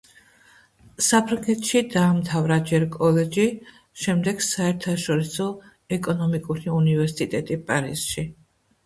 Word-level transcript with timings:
საფრანგეთში 1.07 1.81
დაამთავრა 1.95 2.57
ჯერ 2.71 2.85
კოლეჯი, 2.95 3.45
შემდეგ 4.05 4.41
საერთაშორისო 4.47 5.47
ეკონომიკური 5.99 6.73
უნივერსიტეტი 6.79 7.59
პარიზში. 7.69 8.27